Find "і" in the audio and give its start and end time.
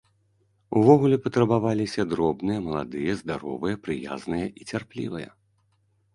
4.63-4.69